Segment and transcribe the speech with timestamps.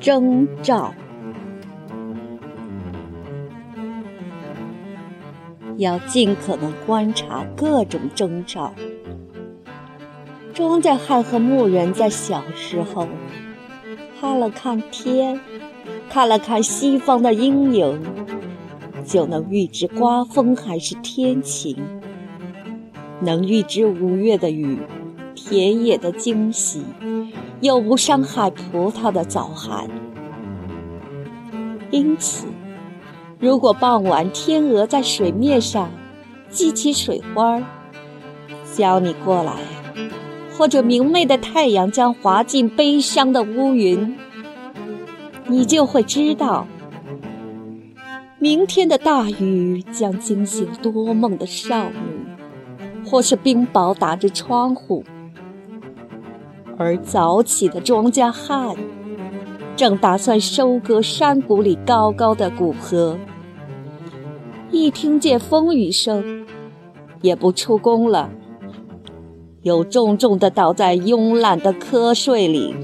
[0.00, 0.94] 征兆。
[5.76, 8.74] 要尽可能观察各种征兆。
[10.52, 13.06] 庄稼汉和牧人在小时候
[14.20, 15.38] 看了看天，
[16.10, 18.02] 看了看西方的阴影，
[19.06, 21.76] 就能预知刮风还是天晴，
[23.20, 24.78] 能预知五月的雨，
[25.34, 26.82] 田野的惊喜，
[27.60, 29.88] 又不伤害葡萄的早寒。
[31.90, 32.46] 因此。
[33.40, 35.88] 如果傍晚天鹅在水面上
[36.50, 37.62] 激起水花儿，
[38.74, 39.52] 叫你过来；
[40.50, 44.16] 或者明媚的太阳将划进悲伤的乌云，
[45.46, 46.66] 你就会知道，
[48.40, 52.27] 明天的大雨将惊醒多梦的少女，
[53.08, 55.02] 或是冰雹打着窗户，
[56.76, 58.76] 而早起的庄稼汉。
[59.74, 63.16] 正打算收割山谷里高高的谷禾，
[64.72, 66.44] 一听见风雨声，
[67.22, 68.28] 也不出工了，
[69.62, 72.74] 又重重地倒在慵懒的瞌睡里。